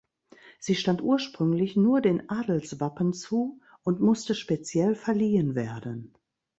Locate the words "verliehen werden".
4.95-6.15